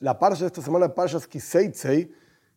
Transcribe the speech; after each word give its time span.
La 0.00 0.18
parsha 0.18 0.44
de 0.44 0.46
esta 0.46 0.62
semana, 0.62 0.94
Parshas 0.94 1.26
Kiseitzei, 1.26 2.10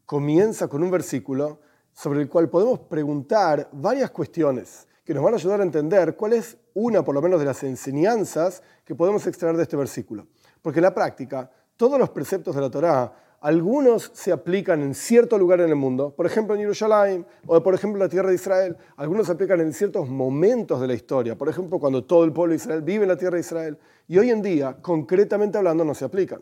comienza 0.05 0.69
con 0.69 0.81
un 0.81 0.89
versículo 0.89 1.59
sobre 1.91 2.21
el 2.21 2.29
cual 2.29 2.49
podemos 2.49 2.79
preguntar 2.79 3.67
varias 3.73 4.11
cuestiones 4.11 4.88
que 5.04 5.13
nos 5.13 5.21
van 5.21 5.33
a 5.33 5.35
ayudar 5.35 5.59
a 5.59 5.63
entender 5.63 6.15
cuál 6.15 6.31
es 6.31 6.57
una, 6.73 7.03
por 7.03 7.13
lo 7.13 7.21
menos, 7.21 7.41
de 7.41 7.45
las 7.45 7.61
enseñanzas 7.64 8.64
que 8.86 8.95
podemos 8.95 9.27
extraer 9.27 9.57
de 9.57 9.64
este 9.64 9.75
versículo. 9.75 10.27
Porque 10.61 10.79
en 10.79 10.83
la 10.83 10.93
práctica, 10.93 11.51
todos 11.75 12.00
los 12.00 12.11
preceptos 12.11 12.55
de 12.55 12.61
la 12.61 12.69
Torá, 12.69 13.14
algunos 13.41 14.10
se 14.14 14.32
aplican 14.32 14.82
en 14.82 14.96
cierto 14.96 15.37
lugar 15.37 15.60
en 15.60 15.68
el 15.68 15.75
mundo, 15.75 16.15
por 16.15 16.25
ejemplo 16.25 16.55
en 16.55 16.61
Jerusalén, 16.61 17.28
o 17.46 17.61
por 17.61 17.75
ejemplo 17.75 17.97
en 17.97 18.07
la 18.07 18.10
tierra 18.10 18.29
de 18.29 18.36
Israel, 18.36 18.78
algunos 18.96 19.25
se 19.25 19.33
aplican 19.33 19.60
en 19.60 19.73
ciertos 19.73 20.07
momentos 20.07 20.79
de 20.79 20.87
la 20.87 20.93
historia, 20.93 21.37
por 21.37 21.50
ejemplo 21.50 21.78
cuando 21.78 22.05
todo 22.05 22.23
el 22.23 22.32
pueblo 22.32 22.51
de 22.51 22.55
Israel 22.55 22.83
vive 22.83 23.04
en 23.04 23.10
la 23.10 23.18
tierra 23.18 23.36
de 23.36 23.41
Israel, 23.41 23.78
y 24.07 24.18
hoy 24.18 24.29
en 24.29 24.41
día, 24.41 24.78
concretamente 24.82 25.57
hablando, 25.57 25.83
no 25.83 25.93
se 25.93 26.05
aplican. 26.05 26.41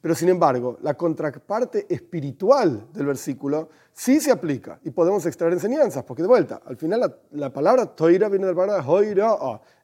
Pero 0.00 0.14
sin 0.14 0.30
embargo, 0.30 0.78
la 0.80 0.94
contraparte 0.94 1.86
espiritual 1.88 2.86
del 2.92 3.06
versículo 3.06 3.68
sí 3.92 4.18
se 4.18 4.30
aplica 4.30 4.80
y 4.82 4.90
podemos 4.90 5.26
extraer 5.26 5.52
enseñanzas, 5.52 6.04
porque 6.04 6.22
de 6.22 6.28
vuelta, 6.28 6.62
al 6.64 6.76
final 6.76 7.18
la, 7.32 7.52
palabra 7.52 7.84
toira 7.84 8.30
viene 8.30 8.46
del 8.46 8.56
palabra 8.56 8.86
hoira, 8.88 9.36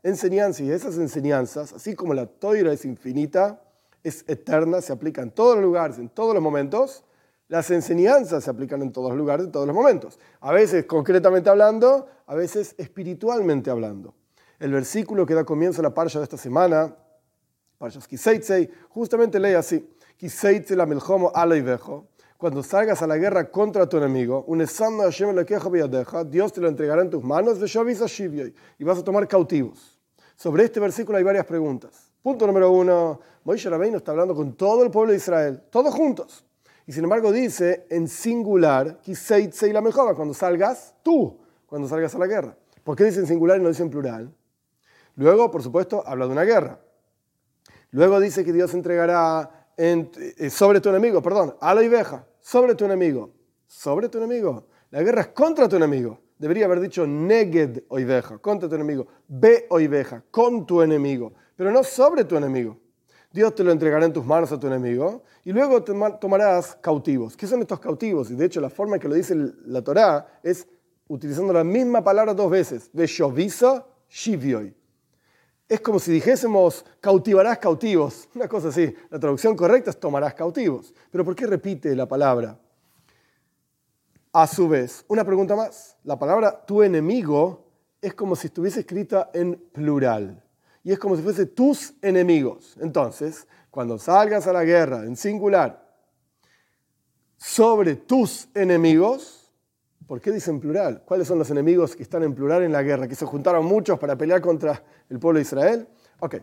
enseñanza, 0.03 0.63
y 0.63 0.71
esas 0.71 0.97
enseñanzas, 0.97 1.75
así 1.75 1.95
como 1.95 2.15
la 2.15 2.27
toira 2.27 2.73
es 2.73 2.87
infinita, 2.87 3.61
es 4.03 4.25
eterna, 4.27 4.81
se 4.81 4.93
aplica 4.93 5.21
en 5.21 5.33
todos 5.33 5.57
los 5.57 5.65
lugares, 5.65 5.99
en 5.99 6.09
todos 6.09 6.33
los 6.33 6.43
momentos, 6.43 7.05
las 7.49 7.71
enseñanzas 7.71 8.45
se 8.45 8.51
aplican 8.51 8.81
en 8.81 8.93
todos 8.93 9.11
los 9.11 9.19
lugares, 9.19 9.47
en 9.47 9.53
todos 9.53 9.67
los 9.67 9.77
momentos. 9.77 10.19
A 10.41 10.51
veces 10.51 10.87
concretamente 10.87 11.51
hablando, 11.51 12.09
a 12.27 12.35
veces 12.35 12.75
espiritualmente 12.79 13.71
hablando. 13.71 14.15
El 14.59 14.73
versículo 14.73 15.27
que 15.27 15.35
da 15.35 15.45
comienzo 15.45 15.81
a 15.81 15.85
la 15.85 15.95
parsha 15.95 16.19
de 16.19 16.25
esta 16.25 16.39
semana 16.39 16.97
Parshas 17.79 18.09
Kiseitzei, 18.09 18.71
justamente 18.89 19.39
lee 19.39 19.55
así, 19.55 19.87
Cuando 22.39 22.63
salgas 22.63 23.03
a 23.03 23.07
la 23.07 23.17
guerra 23.17 23.51
contra 23.51 23.89
tu 23.89 23.97
enemigo, 23.97 24.45
Dios 26.31 26.53
te 26.53 26.61
lo 26.61 26.69
entregará 26.69 27.03
en 27.03 27.11
tus 27.11 27.25
manos 27.25 27.59
y 28.79 28.85
vas 28.85 28.99
a 28.99 29.05
tomar 29.05 29.27
cautivos. 29.29 29.99
Sobre 30.37 30.65
este 30.65 30.81
versículo 30.81 31.17
hay 31.17 31.25
varias 31.25 31.47
preguntas. 31.47 32.13
Punto 32.23 32.47
número 32.47 32.71
uno, 32.71 33.21
Moisés 33.45 33.71
Rabbeinu 33.71 33.99
está 33.99 34.11
hablando 34.11 34.35
con 34.35 34.55
todo 34.55 34.83
el 34.85 34.91
pueblo 34.91 35.13
de 35.13 35.19
Israel, 35.19 35.63
todos 35.71 35.95
juntos. 35.95 36.45
Y 36.87 36.93
sin 36.93 37.05
embargo 37.05 37.33
dice 37.33 37.87
en 37.91 38.07
singular, 38.07 39.01
Kiseitzei 39.01 39.73
la 39.73 39.81
milhomo, 39.81 40.15
cuando 40.15 40.35
salgas 40.35 40.95
tú, 41.03 41.39
cuando 41.67 41.89
salgas 41.89 42.15
a 42.15 42.19
la 42.19 42.27
guerra. 42.27 42.57
¿Por 42.85 42.97
qué 42.97 43.05
dice 43.05 43.21
en 43.21 43.27
singular 43.27 43.59
y 43.59 43.63
no 43.63 43.69
dice 43.69 43.83
en 43.83 43.91
plural? 43.91 44.33
Luego, 45.17 45.51
por 45.51 45.63
supuesto, 45.63 46.03
habla 46.07 46.27
de 46.27 46.33
una 46.33 46.45
guerra. 46.45 46.79
Luego 47.91 48.21
dice 48.21 48.45
que 48.45 48.53
Dios 48.53 48.75
entregará 48.75 49.66
eh, 49.77 50.51
sobre 50.51 50.81
tu 50.81 50.89
enemigo, 50.89 51.23
perdón, 51.23 51.57
a 51.61 51.75
la 51.75 51.83
ibeja, 51.83 52.27
sobre 52.41 52.75
tu 52.75 52.85
enemigo, 52.85 53.31
sobre 53.67 54.09
tu 54.09 54.19
enemigo. 54.19 54.67
La 54.91 55.03
guerra 55.03 55.23
es 55.23 55.29
contra 55.29 55.69
tu 55.69 55.77
enemigo. 55.77 56.21
Debería 56.39 56.67
haber 56.67 56.81
dicho 56.81 57.07
neged 57.07 57.85
oiveja, 57.89 58.39
contra 58.39 58.69
tu 58.69 58.75
enemigo, 58.75 59.07
be 59.27 59.67
oiveja, 59.71 60.23
con 60.31 60.67
tu 60.67 60.83
enemigo, 60.83 61.33
pero 61.57 61.71
no 61.71 61.83
sobre 61.83 62.25
tu 62.25 62.37
enemigo. 62.37 62.79
Dios 63.33 63.55
te 63.55 63.65
lo 63.65 63.73
entregará 63.73 64.05
en 64.05 64.13
tus 64.13 64.25
manos 64.25 64.53
a 64.53 64.59
tu 64.59 64.67
enemigo 64.67 65.23
y 65.45 65.53
luego 65.53 65.83
tomarás 65.83 66.77
cautivos. 66.81 67.37
¿Qué 67.37 67.47
son 67.47 67.61
estos 67.61 67.81
cautivos? 67.81 68.31
Y 68.31 68.35
de 68.35 68.47
hecho 68.47 68.61
la 68.61 68.71
forma 68.71 68.97
en 68.97 69.01
que 69.01 69.09
lo 69.09 69.15
dice 69.15 69.35
la 69.67 69.83
Torá 69.83 70.41
es 70.43 70.67
utilizando 71.09 71.53
la 71.53 71.65
misma 71.65 72.03
palabra 72.03 72.35
dos 72.35 72.51
veces, 72.51 72.91
de 72.93 73.07
shovisa, 73.07 73.87
shivioi. 74.09 74.75
Es 75.69 75.81
como 75.81 75.99
si 75.99 76.13
dijésemos 76.13 76.85
cautivarás 77.01 77.59
cautivos, 77.59 78.29
una 78.35 78.49
cosa 78.49 78.69
así. 78.69 78.95
La 79.11 79.19
traducción 79.19 79.57
correcta 79.57 79.91
es 79.91 79.99
tomarás 79.99 80.35
cautivos. 80.35 80.95
Pero 81.11 81.25
¿por 81.25 81.35
qué 81.35 81.47
repite 81.47 81.95
la 81.97 82.07
palabra? 82.07 82.59
A 84.33 84.47
su 84.47 84.69
vez, 84.69 85.05
una 85.09 85.25
pregunta 85.25 85.57
más. 85.57 85.97
La 86.05 86.19
palabra 86.19 86.65
tu 86.65 86.83
enemigo 86.83 87.67
es 88.01 88.15
como 88.15 88.37
si 88.37 88.49
estuviese 88.49 88.81
escrita 88.81 89.31
en 89.33 89.57
plural. 89.73 90.43
Y 90.85 90.93
es 90.93 90.99
como 90.99 91.17
si 91.17 91.23
fuese 91.23 91.47
tus 91.47 91.95
enemigos. 92.01 92.77
Entonces, 92.81 93.49
cuando 93.71 93.99
salgas 93.99 94.47
a 94.47 94.53
la 94.53 94.63
guerra 94.63 95.05
en 95.05 95.17
singular 95.17 95.85
sobre 97.37 97.97
tus 97.97 98.49
enemigos, 98.55 99.46
¿Por 100.07 100.21
qué 100.21 100.31
dice 100.31 100.53
en 100.53 100.61
plural? 100.61 101.03
¿Cuáles 101.05 101.27
son 101.27 101.39
los 101.39 101.51
enemigos 101.51 101.97
que 101.97 102.05
están 102.05 102.23
en 102.23 102.33
plural 102.33 102.63
en 102.63 102.71
la 102.71 102.83
guerra? 102.85 103.09
¿Que 103.09 103.17
se 103.17 103.27
juntaron 103.27 103.67
muchos 103.67 103.99
para 103.99 104.17
pelear 104.17 104.41
contra 104.41 104.81
el 105.11 105.19
pueblo 105.19 105.39
de 105.39 105.43
Israel? 105.43 105.89
Ok. 106.21 106.37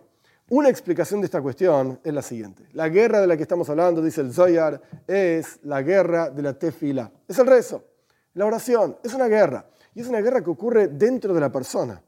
Una 0.50 0.68
explicación 0.68 1.22
de 1.22 1.26
esta 1.26 1.42
cuestión 1.42 1.98
es 2.04 2.14
la 2.14 2.22
siguiente. 2.22 2.68
La 2.74 2.90
guerra 2.90 3.22
de 3.22 3.28
la 3.28 3.38
que 3.38 3.44
estamos 3.44 3.70
hablando, 3.70 4.02
dice 4.02 4.20
el 4.20 4.34
Zoyar, 4.34 4.82
es 5.08 5.60
la 5.64 5.82
guerra 5.82 6.30
de 6.30 6.42
la 6.42 6.60
tefila. 6.60 7.10
Es 7.26 7.40
el 7.40 7.48
rezo, 7.48 7.86
la 8.34 8.46
oración, 8.46 8.98
es 9.02 9.14
una 9.14 9.28
guerra. 9.28 9.66
Y 9.96 10.02
es 10.02 10.08
una 10.10 10.20
guerra 10.20 10.44
que 10.44 10.50
ocurre 10.50 10.90
dentro 10.90 11.34
de 11.34 11.40
la 11.40 11.50
persona, 11.50 12.04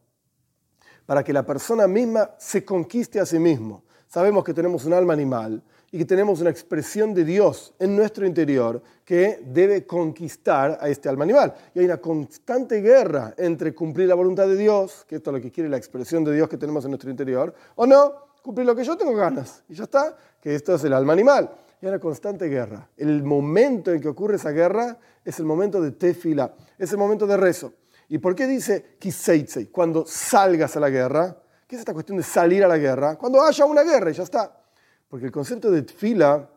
para 1.06 1.24
que 1.24 1.32
la 1.32 1.46
persona 1.46 1.88
misma 1.88 2.32
se 2.38 2.66
conquiste 2.66 3.22
a 3.22 3.26
sí 3.26 3.40
mismo. 3.40 3.86
Sabemos 4.08 4.44
que 4.44 4.54
tenemos 4.54 4.84
un 4.84 4.94
alma 4.94 5.14
animal 5.14 5.64
y 5.96 5.98
que 5.98 6.04
tenemos 6.04 6.42
una 6.42 6.50
expresión 6.50 7.14
de 7.14 7.24
Dios 7.24 7.74
en 7.80 7.96
nuestro 7.96 8.28
interior 8.28 8.82
que 9.06 9.42
debe 9.46 9.88
conquistar 9.88 10.78
a 10.82 10.90
este 10.90 11.08
alma 11.08 11.24
animal. 11.24 11.54
Y 11.74 11.80
hay 11.80 11.86
una 11.86 12.00
constante 12.00 12.82
guerra 12.82 13.34
entre 13.38 13.74
cumplir 13.74 14.10
la 14.10 14.16
voluntad 14.16 14.46
de 14.46 14.58
Dios, 14.58 15.06
que 15.08 15.16
esto 15.16 15.30
es 15.30 15.36
lo 15.38 15.42
que 15.42 15.54
quiere 15.54 15.70
la 15.70 15.78
expresión 15.78 16.26
de 16.26 16.34
Dios 16.34 16.50
que 16.50 16.58
tenemos 16.58 16.84
en 16.84 16.92
nuestro 16.92 17.10
interior, 17.10 17.56
o 17.76 17.86
no, 17.88 18.14
cumplir 18.42 18.68
lo 18.68 18.76
que 18.76 18.84
yo 18.84 18.98
tengo 18.98 19.16
ganas. 19.16 19.64
Y 19.70 19.76
ya 19.76 19.86
está, 19.86 20.18
que 20.42 20.54
esto 20.54 20.76
es 20.76 20.84
el 20.84 20.92
alma 20.92 21.14
animal. 21.14 21.50
Y 21.82 21.86
hay 21.86 21.92
una 21.94 22.00
constante 22.00 22.50
guerra. 22.50 22.90
El 22.98 23.24
momento 23.24 23.94
en 23.94 24.02
que 24.02 24.10
ocurre 24.10 24.36
esa 24.36 24.52
guerra 24.52 24.98
es 25.24 25.40
el 25.40 25.46
momento 25.46 25.82
de 25.82 25.92
tefila, 25.92 26.54
es 26.78 26.92
el 26.92 26.98
momento 26.98 27.26
de 27.26 27.38
rezo. 27.38 27.72
¿Y 28.10 28.18
por 28.18 28.36
qué 28.36 28.48
dice 28.48 28.98
kiseitzei? 29.00 29.68
Cuando 29.68 30.06
salgas 30.06 30.76
a 30.76 30.82
la 30.82 30.90
guerra, 30.90 31.42
¿qué 31.66 31.78
es 31.78 31.80
esta 31.80 31.94
cuestión 31.94 32.18
de 32.18 32.24
salir 32.24 32.66
a 32.66 32.68
la 32.68 32.78
guerra? 32.78 33.16
Cuando 33.16 33.42
haya 33.42 33.64
una 33.64 33.84
guerra 33.84 34.12
y 34.12 34.14
ya 34.14 34.24
está. 34.24 34.65
Porque 35.08 35.28
el 35.28 35.32
concepto 35.32 35.72
de 35.72 35.84
fila, 35.84 36.50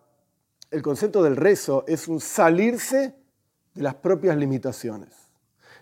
el 0.71 0.83
concepto 0.83 1.23
del 1.23 1.37
rezo, 1.37 1.85
es 1.87 2.09
un 2.09 2.21
salirse 2.21 3.15
de 3.75 3.83
las 3.83 3.95
propias 3.95 4.37
limitaciones. 4.37 5.11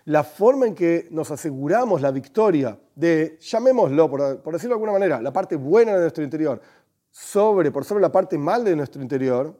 La 0.05 0.23
forma 0.23 0.67
en 0.67 0.75
que 0.75 1.07
nos 1.11 1.31
aseguramos 1.31 2.01
la 2.01 2.11
victoria 2.11 2.79
de, 2.95 3.37
llamémoslo, 3.41 4.09
por, 4.09 4.41
por 4.41 4.53
decirlo 4.53 4.75
de 4.75 4.79
alguna 4.79 4.93
manera, 4.93 5.21
la 5.21 5.33
parte 5.33 5.55
buena 5.55 5.93
de 5.93 6.01
nuestro 6.01 6.23
interior, 6.23 6.61
sobre, 7.11 7.71
por 7.71 7.83
sobre 7.83 8.01
la 8.01 8.11
parte 8.11 8.37
mal 8.37 8.63
de 8.63 8.75
nuestro 8.75 9.01
interior, 9.01 9.57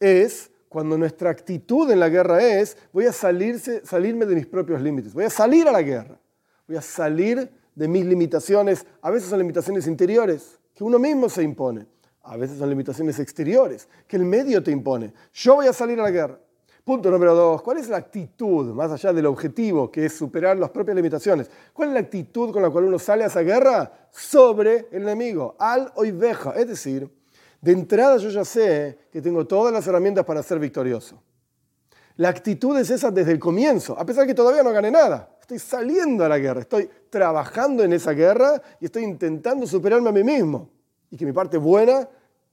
es 0.00 0.50
cuando 0.70 0.96
nuestra 0.96 1.30
actitud 1.30 1.90
en 1.90 2.00
la 2.00 2.08
guerra 2.08 2.42
es, 2.42 2.76
voy 2.92 3.06
a 3.06 3.12
salirse, 3.12 3.84
salirme 3.84 4.24
de 4.24 4.36
mis 4.36 4.46
propios 4.46 4.80
límites, 4.80 5.12
voy 5.12 5.24
a 5.24 5.30
salir 5.30 5.68
a 5.68 5.72
la 5.72 5.82
guerra, 5.82 6.18
voy 6.66 6.76
a 6.76 6.80
salir 6.80 7.50
de 7.74 7.88
mis 7.88 8.04
limitaciones, 8.06 8.86
a 9.02 9.10
veces 9.10 9.28
son 9.28 9.40
limitaciones 9.40 9.86
interiores, 9.86 10.58
que 10.74 10.84
uno 10.84 10.98
mismo 10.98 11.28
se 11.28 11.42
impone. 11.42 11.86
A 12.22 12.36
veces 12.36 12.58
son 12.58 12.68
limitaciones 12.68 13.18
exteriores 13.18 13.88
que 14.06 14.16
el 14.16 14.24
medio 14.24 14.62
te 14.62 14.70
impone. 14.70 15.12
Yo 15.32 15.56
voy 15.56 15.66
a 15.66 15.72
salir 15.72 15.98
a 16.00 16.04
la 16.04 16.10
guerra. 16.10 16.38
Punto 16.84 17.10
número 17.10 17.34
dos, 17.34 17.62
¿cuál 17.62 17.78
es 17.78 17.88
la 17.88 17.98
actitud, 17.98 18.74
más 18.74 18.90
allá 18.90 19.12
del 19.12 19.26
objetivo, 19.26 19.90
que 19.90 20.06
es 20.06 20.14
superar 20.14 20.56
las 20.56 20.70
propias 20.70 20.96
limitaciones? 20.96 21.50
¿Cuál 21.72 21.90
es 21.90 21.94
la 21.94 22.00
actitud 22.00 22.52
con 22.52 22.62
la 22.62 22.70
cual 22.70 22.84
uno 22.84 22.98
sale 22.98 23.24
a 23.24 23.26
esa 23.26 23.40
guerra? 23.42 24.08
Sobre 24.10 24.88
el 24.90 25.02
enemigo, 25.02 25.56
al 25.58 25.92
oiveja. 25.94 26.52
Es 26.52 26.68
decir, 26.68 27.08
de 27.60 27.72
entrada 27.72 28.16
yo 28.16 28.30
ya 28.30 28.44
sé 28.44 28.98
que 29.12 29.20
tengo 29.20 29.46
todas 29.46 29.72
las 29.72 29.86
herramientas 29.86 30.24
para 30.24 30.42
ser 30.42 30.58
victorioso. 30.58 31.22
La 32.16 32.28
actitud 32.28 32.76
es 32.78 32.90
esa 32.90 33.10
desde 33.10 33.32
el 33.32 33.38
comienzo, 33.38 33.98
a 33.98 34.04
pesar 34.04 34.24
de 34.24 34.28
que 34.28 34.34
todavía 34.34 34.62
no 34.62 34.72
gané 34.72 34.90
nada. 34.90 35.36
Estoy 35.40 35.58
saliendo 35.58 36.24
a 36.24 36.28
la 36.28 36.38
guerra, 36.38 36.60
estoy 36.60 36.88
trabajando 37.08 37.82
en 37.82 37.92
esa 37.92 38.12
guerra 38.12 38.60
y 38.80 38.86
estoy 38.86 39.04
intentando 39.04 39.66
superarme 39.66 40.08
a 40.08 40.12
mí 40.12 40.24
mismo 40.24 40.68
y 41.10 41.16
que 41.16 41.26
mi 41.26 41.32
parte 41.32 41.56
buena 41.58 42.08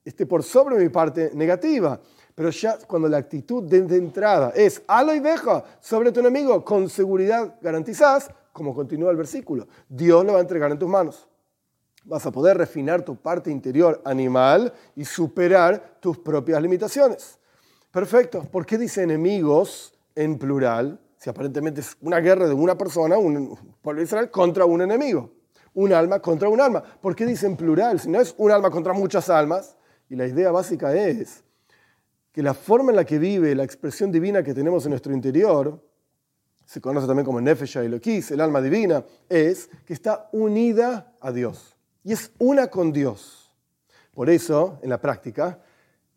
esté 0.07 0.25
por 0.25 0.43
sobre 0.43 0.77
mi 0.77 0.89
parte 0.89 1.31
negativa. 1.33 1.99
Pero 2.33 2.49
ya 2.49 2.77
cuando 2.87 3.07
la 3.07 3.17
actitud 3.17 3.63
de, 3.63 3.77
entrada 3.97 4.51
es 4.55 4.81
halo 4.87 5.13
y 5.13 5.19
deja 5.19 5.63
sobre 5.79 6.11
tu 6.11 6.19
enemigo, 6.19 6.63
con 6.63 6.89
seguridad 6.89 7.55
garantizás, 7.61 8.29
como 8.53 8.73
continúa 8.73 9.11
el 9.11 9.17
versículo, 9.17 9.67
Dios 9.89 10.23
lo 10.23 10.33
va 10.33 10.39
a 10.39 10.41
entregar 10.41 10.71
en 10.71 10.79
tus 10.79 10.89
manos. 10.89 11.27
Vas 12.05 12.25
a 12.25 12.31
poder 12.31 12.57
refinar 12.57 13.01
tu 13.01 13.15
parte 13.15 13.51
interior 13.51 14.01
animal 14.05 14.71
y 14.95 15.03
superar 15.03 15.97
tus 15.99 16.17
propias 16.19 16.61
limitaciones. 16.61 17.37
Perfecto. 17.91 18.43
¿Por 18.43 18.65
qué 18.65 18.77
dice 18.77 19.03
enemigos 19.03 19.93
en 20.15 20.37
plural? 20.37 20.99
Si 21.17 21.29
aparentemente 21.29 21.81
es 21.81 21.97
una 22.01 22.19
guerra 22.19 22.47
de 22.47 22.53
una 22.53 22.77
persona, 22.77 23.17
un 23.17 23.57
pueblo 23.81 24.05
de 24.05 24.31
contra 24.31 24.65
un 24.65 24.81
enemigo 24.81 25.31
un 25.77 25.93
alma 25.93 26.19
contra 26.19 26.49
un 26.49 26.59
alma. 26.59 26.83
¿Por 26.83 27.15
qué 27.15 27.25
dice 27.25 27.45
en 27.45 27.55
plural? 27.55 27.99
Si 27.99 28.09
no 28.09 28.19
es 28.19 28.33
un 28.39 28.49
alma 28.49 28.71
contra 28.71 28.93
muchas 28.93 29.29
almas. 29.29 29.76
Y 30.09 30.15
la 30.15 30.27
idea 30.27 30.51
básica 30.51 30.95
es 30.95 31.43
que 32.31 32.43
la 32.43 32.53
forma 32.53 32.91
en 32.91 32.97
la 32.97 33.05
que 33.05 33.17
vive 33.17 33.55
la 33.55 33.63
expresión 33.63 34.11
divina 34.11 34.43
que 34.43 34.53
tenemos 34.53 34.85
en 34.85 34.91
nuestro 34.91 35.13
interior, 35.13 35.83
se 36.65 36.81
conoce 36.81 37.07
también 37.07 37.25
como 37.25 37.41
Nefesh 37.41 37.77
Elohis, 37.77 38.31
el 38.31 38.41
alma 38.41 38.61
divina, 38.61 39.03
es 39.29 39.69
que 39.85 39.93
está 39.93 40.29
unida 40.33 41.13
a 41.19 41.31
Dios. 41.31 41.75
Y 42.03 42.13
es 42.13 42.31
una 42.39 42.67
con 42.67 42.91
Dios. 42.91 43.51
Por 44.13 44.29
eso, 44.29 44.79
en 44.81 44.89
la 44.89 44.99
práctica, 44.99 45.59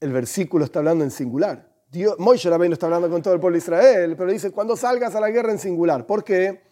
el 0.01 0.13
versículo 0.13 0.65
está 0.65 0.81
hablando 0.81 1.05
en 1.05 1.11
singular. 1.11 1.71
Dios, 1.91 2.17
Moisés 2.19 2.51
no 2.51 2.65
está 2.65 2.87
hablando 2.87 3.11
con 3.11 3.23
todo 3.23 3.35
el 3.35 3.41
pueblo 3.41 3.55
de 3.55 3.59
Israel, 3.59 4.15
pero 4.17 4.31
dice, 4.31 4.51
cuando 4.53 4.77
salgas 4.77 5.15
a 5.15 5.21
la 5.21 5.31
guerra 5.31 5.53
en 5.53 5.59
singular. 5.59 6.07
¿Por 6.07 6.23
qué? 6.23 6.63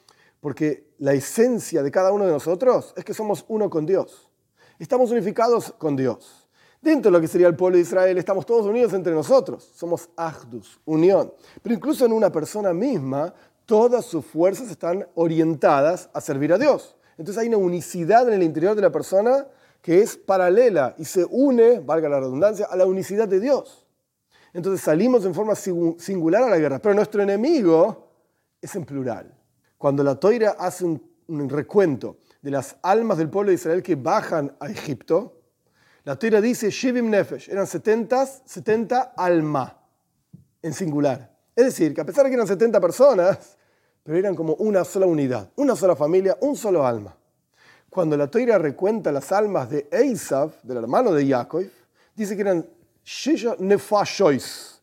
Porque 0.41 0.95
la 0.99 1.13
esencia 1.13 1.83
de 1.83 1.91
cada 1.91 2.13
uno 2.13 2.25
de 2.25 2.33
nosotros 2.33 2.95
es 2.97 3.05
que 3.05 3.15
somos 3.15 3.45
uno 3.49 3.69
con 3.69 3.85
Dios. 3.87 4.31
Estamos 4.79 5.11
unificados 5.11 5.73
con 5.79 5.97
Dios. 5.97 6.48
Dentro 6.81 7.11
de 7.11 7.17
lo 7.17 7.21
que 7.21 7.29
sería 7.29 7.49
el 7.49 7.57
pueblo 7.57 7.77
de 7.77 7.83
Israel, 7.83 8.17
estamos 8.19 8.47
todos 8.47 8.67
unidos 8.67 8.93
entre 8.93 9.13
nosotros. 9.13 9.71
Somos 9.75 10.09
Ahdus, 10.17 10.81
unión. 10.85 11.33
Pero 11.63 11.75
incluso 11.75 12.07
en 12.07 12.13
una 12.13 12.31
persona 12.31 12.73
misma, 12.73 13.35
todas 13.67 14.05
sus 14.05 14.25
fuerzas 14.25 14.71
están 14.71 15.07
orientadas 15.15 16.09
a 16.13 16.21
servir 16.21 16.53
a 16.53 16.59
Dios. 16.59 16.97
Entonces 17.19 17.43
hay 17.43 17.49
una 17.49 17.59
unicidad 17.59 18.29
en 18.29 18.35
el 18.35 18.43
interior 18.43 18.75
de 18.77 18.83
la 18.83 18.93
persona 18.93 19.47
que 19.83 20.01
es 20.03 20.17
paralela 20.17 20.95
y 20.99 21.05
se 21.05 21.25
une, 21.25 21.81
valga 21.81 22.09
la 22.09 22.21
redundancia, 22.21 22.67
a 22.67 22.77
la 22.77 22.87
unicidad 22.87 23.29
de 23.29 23.41
Dios. 23.41 23.87
Entonces 24.53 24.81
salimos 24.81 25.25
en 25.25 25.35
forma 25.35 25.55
singular 25.55 26.43
a 26.43 26.49
la 26.49 26.59
guerra, 26.59 26.79
pero 26.79 26.95
nuestro 26.95 27.23
enemigo 27.23 28.09
es 28.61 28.75
en 28.75 28.85
plural. 28.85 29.35
Cuando 29.77 30.03
la 30.03 30.17
Toira 30.17 30.57
hace 30.59 30.85
un, 30.85 31.01
recuento 31.49 32.17
de 32.41 32.51
las 32.51 32.77
almas 32.83 33.19
del 33.19 33.29
pueblo 33.29 33.51
de 33.51 33.57
Israel 33.57 33.83
que 33.83 33.97
bajan 33.97 34.57
a 34.61 34.69
Egipto, 34.69 35.38
la 36.09 36.19
Toira 36.19 36.41
dice 36.41 36.71
Shivim 36.71 37.11
Nefesh, 37.11 37.51
eran 37.51 37.67
70, 37.67 38.25
70 38.47 39.13
alma 39.15 39.77
en 40.63 40.73
singular. 40.73 41.31
Es 41.55 41.67
decir, 41.67 41.93
que 41.93 42.01
a 42.01 42.07
pesar 42.07 42.25
de 42.25 42.31
que 42.31 42.35
eran 42.35 42.47
70 42.47 42.81
personas, 42.81 43.59
pero 44.03 44.17
eran 44.17 44.35
como 44.35 44.55
una 44.55 44.85
sola 44.85 45.05
unidad, 45.05 45.51
una 45.57 45.77
sola 45.77 45.95
familia, 45.95 46.39
un 46.41 46.57
solo 46.57 46.87
alma. 46.87 47.15
Cuando 47.91 48.17
la 48.17 48.27
Toira 48.27 48.57
recuenta 48.57 49.13
las 49.13 49.33
almas 49.33 49.69
de 49.69 49.87
Esav, 49.91 50.53
del 50.63 50.79
hermano 50.79 51.13
de 51.13 51.29
Jacob, 51.29 51.67
dice 52.15 52.35
que 52.37 52.41
eran 52.41 52.67
Shisha 53.05 53.57
Nefashois, 53.59 54.83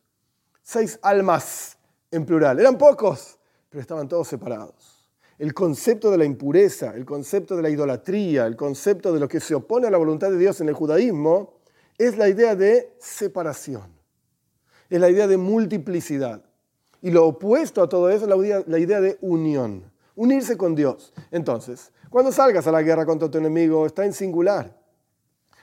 seis 0.62 0.96
almas 1.02 1.76
en 2.12 2.24
plural. 2.24 2.60
Eran 2.60 2.78
pocos, 2.78 3.36
pero 3.68 3.80
estaban 3.80 4.06
todos 4.06 4.28
separados. 4.28 4.95
El 5.38 5.52
concepto 5.52 6.10
de 6.10 6.18
la 6.18 6.24
impureza, 6.24 6.94
el 6.94 7.04
concepto 7.04 7.56
de 7.56 7.62
la 7.62 7.68
idolatría, 7.68 8.46
el 8.46 8.56
concepto 8.56 9.12
de 9.12 9.20
lo 9.20 9.28
que 9.28 9.40
se 9.40 9.54
opone 9.54 9.86
a 9.86 9.90
la 9.90 9.98
voluntad 9.98 10.30
de 10.30 10.38
Dios 10.38 10.60
en 10.60 10.68
el 10.68 10.74
judaísmo, 10.74 11.54
es 11.98 12.16
la 12.16 12.28
idea 12.28 12.54
de 12.54 12.94
separación, 12.98 13.92
es 14.88 15.00
la 15.00 15.10
idea 15.10 15.26
de 15.26 15.36
multiplicidad. 15.36 16.42
Y 17.02 17.10
lo 17.10 17.26
opuesto 17.26 17.82
a 17.82 17.88
todo 17.88 18.08
eso 18.10 18.24
es 18.24 18.66
la 18.66 18.78
idea 18.78 19.00
de 19.00 19.18
unión, 19.20 19.90
unirse 20.14 20.56
con 20.56 20.74
Dios. 20.74 21.12
Entonces, 21.30 21.92
cuando 22.08 22.32
salgas 22.32 22.66
a 22.66 22.72
la 22.72 22.82
guerra 22.82 23.04
contra 23.04 23.30
tu 23.30 23.38
enemigo, 23.38 23.84
está 23.84 24.04
en 24.04 24.12
singular. 24.12 24.74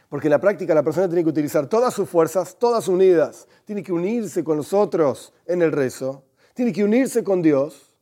Porque 0.09 0.27
en 0.27 0.31
la 0.31 0.39
práctica 0.39 0.75
la 0.75 0.83
persona 0.83 1.07
tiene 1.07 1.23
que 1.23 1.31
utilizar 1.31 1.67
todas 1.67 1.91
sus 1.91 2.07
fuerzas, 2.07 2.55
todas 2.59 2.87
unidas. 2.87 3.47
Tiene 3.65 3.81
que 3.81 3.91
unirse 3.91 4.43
con 4.43 4.57
los 4.57 4.71
otros 4.71 5.33
en 5.47 5.63
el 5.63 5.71
rezo. 5.71 6.23
Tiene 6.53 6.71
que 6.71 6.83
unirse 6.83 7.23
con 7.23 7.41
Dios. 7.41 7.95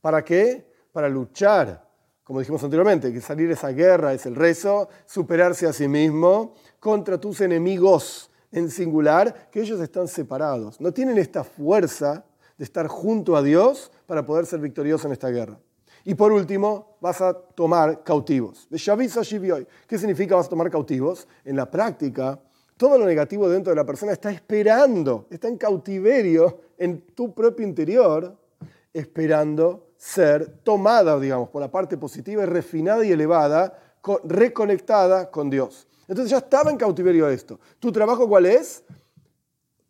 ¿Para 0.00 0.24
qué? 0.24 0.64
Para 0.98 1.08
luchar. 1.08 1.88
Como 2.24 2.40
dijimos 2.40 2.64
anteriormente, 2.64 3.12
que 3.12 3.20
salir 3.20 3.48
esa 3.52 3.68
guerra 3.68 4.14
es 4.14 4.26
el 4.26 4.34
rezo, 4.34 4.88
superarse 5.06 5.64
a 5.68 5.72
sí 5.72 5.86
mismo 5.86 6.54
contra 6.80 7.20
tus 7.20 7.40
enemigos 7.40 8.32
en 8.50 8.68
singular, 8.68 9.48
que 9.52 9.60
ellos 9.60 9.80
están 9.80 10.08
separados. 10.08 10.80
No 10.80 10.92
tienen 10.92 11.16
esta 11.16 11.44
fuerza 11.44 12.24
de 12.56 12.64
estar 12.64 12.88
junto 12.88 13.36
a 13.36 13.44
Dios 13.44 13.92
para 14.06 14.26
poder 14.26 14.44
ser 14.46 14.58
victoriosos 14.58 15.04
en 15.04 15.12
esta 15.12 15.28
guerra. 15.28 15.60
Y 16.04 16.16
por 16.16 16.32
último, 16.32 16.96
vas 17.00 17.20
a 17.20 17.32
tomar 17.32 18.02
cautivos. 18.02 18.66
¿Qué 18.68 19.98
significa 19.98 20.34
vas 20.34 20.46
a 20.46 20.50
tomar 20.50 20.68
cautivos? 20.68 21.28
En 21.44 21.54
la 21.54 21.70
práctica, 21.70 22.40
todo 22.76 22.98
lo 22.98 23.06
negativo 23.06 23.48
dentro 23.48 23.70
de 23.70 23.76
la 23.76 23.86
persona 23.86 24.10
está 24.10 24.32
esperando, 24.32 25.28
está 25.30 25.46
en 25.46 25.58
cautiverio 25.58 26.60
en 26.76 27.02
tu 27.14 27.32
propio 27.32 27.64
interior, 27.64 28.36
esperando 28.92 29.87
ser 29.98 30.48
tomada, 30.62 31.20
digamos, 31.20 31.50
por 31.50 31.60
la 31.60 31.70
parte 31.70 31.98
positiva 31.98 32.44
y 32.44 32.46
refinada 32.46 33.04
y 33.04 33.12
elevada, 33.12 33.78
reconectada 34.24 35.30
con 35.30 35.50
Dios. 35.50 35.86
Entonces 36.06 36.30
ya 36.30 36.38
estaba 36.38 36.70
en 36.70 36.78
cautiverio 36.78 37.28
esto. 37.28 37.60
¿Tu 37.78 37.92
trabajo 37.92 38.26
cuál 38.26 38.46
es? 38.46 38.82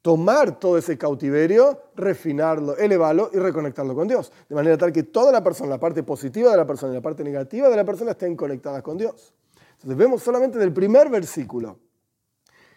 tomar 0.09 0.59
todo 0.59 0.79
ese 0.79 0.97
cautiverio, 0.97 1.83
refinarlo, 1.95 2.79
elevarlo 2.79 3.31
y 3.31 3.37
reconectarlo 3.39 3.95
con 3.95 4.09
Dios. 4.09 4.33
De 4.49 4.55
manera 4.55 4.79
tal 4.79 4.91
que 4.91 5.03
toda 5.03 5.31
la 5.31 5.45
persona, 5.45 5.69
la 5.69 5.81
parte 5.81 6.03
positiva 6.03 6.51
de 6.51 6.57
la 6.57 6.67
persona 6.67 6.93
y 6.93 6.97
la 6.97 7.03
parte 7.03 7.23
negativa 7.23 7.69
de 7.69 7.77
la 7.77 7.85
persona 7.85 8.13
estén 8.13 8.35
conectadas 8.35 8.83
con 8.83 8.97
Dios. 8.97 9.35
Entonces 9.73 9.99
vemos 9.99 10.23
solamente 10.23 10.59
del 10.59 10.73
primer 10.73 11.11
versículo 11.11 11.79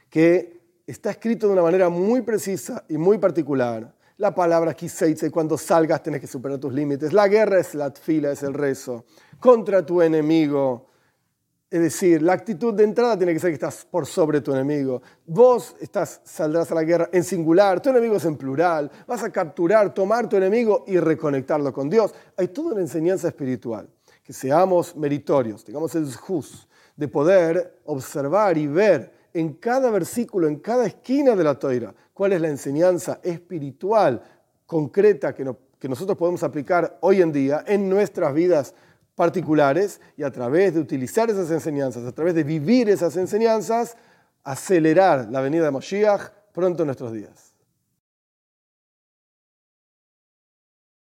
que 0.10 0.60
está 0.86 1.12
escrito 1.12 1.48
de 1.48 1.54
una 1.54 1.62
manera 1.62 1.88
muy 1.88 2.22
precisa 2.22 2.83
y 2.89 2.98
muy 2.98 3.18
particular. 3.18 3.95
La 4.21 4.35
palabra 4.35 4.75
dice 4.79 5.31
cuando 5.31 5.57
salgas 5.57 6.03
tenés 6.03 6.21
que 6.21 6.27
superar 6.27 6.59
tus 6.59 6.71
límites. 6.71 7.12
La 7.12 7.27
guerra 7.27 7.59
es 7.59 7.73
la 7.73 7.89
fila, 7.89 8.29
es 8.31 8.44
el 8.44 8.53
rezo. 8.53 9.03
Contra 9.39 9.83
tu 9.83 10.00
enemigo, 10.00 10.85
es 11.68 11.81
decir, 11.81 12.21
la 12.21 12.33
actitud 12.33 12.71
de 12.71 12.83
entrada 12.83 13.18
tiene 13.18 13.33
que 13.33 13.39
ser 13.39 13.50
que 13.50 13.56
estás 13.56 13.83
por 13.83 14.06
sobre 14.06 14.39
tu 14.41 14.53
enemigo. 14.53 15.01
Vos 15.25 15.75
estás, 15.79 16.21
saldrás 16.23 16.71
a 16.71 16.75
la 16.75 16.83
guerra 16.83 17.09
en 17.12 17.23
singular, 17.23 17.81
tu 17.81 17.89
enemigo 17.89 18.18
es 18.18 18.25
en 18.25 18.35
plural. 18.38 18.91
Vas 19.07 19.23
a 19.23 19.31
capturar, 19.31 19.91
tomar 19.91 20.29
tu 20.29 20.38
enemigo 20.38 20.83
y 20.85 21.00
reconectarlo 21.00 21.73
con 21.73 21.89
Dios. 21.89 22.13
Hay 22.38 22.50
toda 22.50 22.73
una 22.73 22.81
enseñanza 22.81 23.27
espiritual. 23.27 23.89
Que 24.23 24.33
seamos 24.33 24.95
meritorios, 24.95 25.63
tengamos 25.63 25.95
el 25.95 26.13
juz 26.13 26.68
de 26.95 27.07
poder 27.07 27.79
observar 27.85 28.56
y 28.56 28.68
ver 28.68 29.12
en 29.33 29.53
cada 29.53 29.89
versículo, 29.89 30.47
en 30.47 30.57
cada 30.57 30.85
esquina 30.85 31.35
de 31.35 31.44
la 31.44 31.57
toira, 31.57 31.95
cuál 32.21 32.33
es 32.33 32.41
la 32.41 32.50
enseñanza 32.50 33.19
espiritual 33.23 34.21
concreta 34.68 35.33
que, 35.33 35.44
nosotros 35.89 36.15
podemos 36.15 36.44
aplicar 36.44 37.00
hoy 37.01 37.19
en 37.19 37.31
día 37.31 37.63
en 37.65 37.89
nuestras 37.89 38.31
vidas 38.31 38.75
particulares 39.15 40.00
y 40.15 40.21
a 40.21 40.29
través 40.29 40.75
de 40.75 40.81
utilizar 40.81 41.31
esas 41.31 41.50
enseñanzas, 41.50 42.06
a 42.06 42.12
través 42.12 42.35
de 42.35 42.44
vivir 42.44 42.91
esas 42.91 43.18
enseñanzas, 43.18 43.97
acelerar 44.44 45.29
la 45.31 45.41
venida 45.41 45.63
de 45.63 45.71
Moshiach 45.71 46.29
pronto 46.53 46.83
en 46.83 46.88
nuestros 46.89 47.12
días. 47.12 47.50